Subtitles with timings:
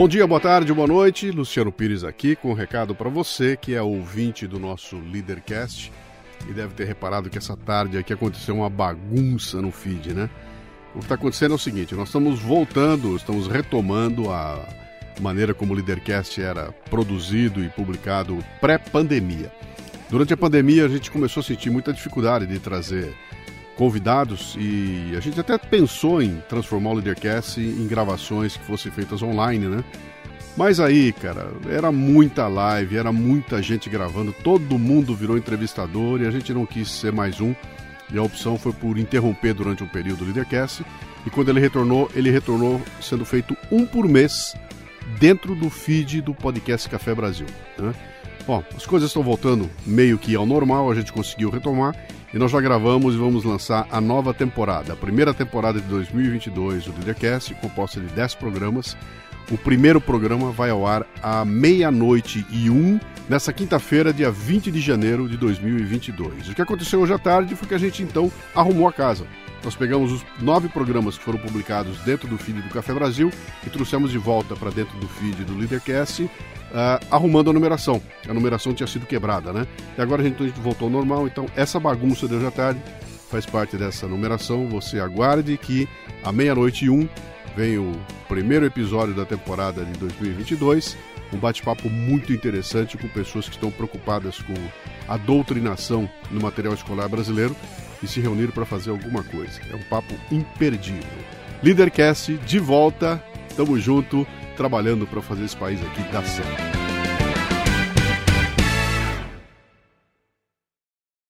[0.00, 1.30] Bom dia, boa tarde, boa noite.
[1.30, 5.92] Luciano Pires aqui com um recado para você que é ouvinte do nosso Leadercast
[6.48, 10.30] e deve ter reparado que essa tarde aqui aconteceu uma bagunça no feed, né?
[10.94, 14.66] O que está acontecendo é o seguinte: nós estamos voltando, estamos retomando a
[15.20, 19.52] maneira como o Leadercast era produzido e publicado pré-pandemia.
[20.08, 23.14] Durante a pandemia, a gente começou a sentir muita dificuldade de trazer
[23.80, 29.22] convidados e a gente até pensou em transformar o Leadercast em gravações que fossem feitas
[29.22, 29.82] online, né?
[30.54, 36.26] Mas aí, cara, era muita live, era muita gente gravando, todo mundo virou entrevistador e
[36.26, 37.54] a gente não quis ser mais um.
[38.12, 40.84] E a opção foi por interromper durante um período o Leadercast.
[41.24, 44.54] E quando ele retornou, ele retornou sendo feito um por mês
[45.18, 47.46] dentro do feed do podcast Café Brasil.
[47.78, 47.94] Né?
[48.46, 51.94] Bom, as coisas estão voltando meio que ao normal, a gente conseguiu retomar
[52.32, 56.84] e nós já gravamos e vamos lançar a nova temporada, a primeira temporada de 2022
[56.84, 58.96] do Leadercast, composta de 10 programas.
[59.50, 64.80] O primeiro programa vai ao ar à meia-noite e um, nessa quinta-feira, dia 20 de
[64.80, 66.50] janeiro de 2022.
[66.50, 69.26] O que aconteceu hoje à tarde foi que a gente então arrumou a casa.
[69.62, 73.30] Nós pegamos os nove programas que foram publicados dentro do feed do Café Brasil
[73.66, 76.30] e trouxemos de volta para dentro do feed do Leadercast uh,
[77.10, 78.00] arrumando a numeração.
[78.28, 79.66] A numeração tinha sido quebrada, né?
[79.98, 82.50] E agora a gente, a gente voltou ao normal, então essa bagunça de hoje à
[82.50, 82.80] tarde
[83.30, 84.66] faz parte dessa numeração.
[84.68, 85.88] Você aguarde que
[86.24, 87.06] à meia-noite e um
[87.54, 87.92] vem o
[88.28, 90.96] primeiro episódio da temporada de 2022.
[91.32, 94.54] Um bate-papo muito interessante com pessoas que estão preocupadas com
[95.06, 97.54] a doutrinação no material escolar brasileiro
[98.02, 99.60] e se reuniram para fazer alguma coisa.
[99.70, 101.02] É um papo imperdível.
[101.62, 103.22] Leadercast de volta,
[103.56, 106.79] tamo junto trabalhando para fazer esse país aqui dar certo.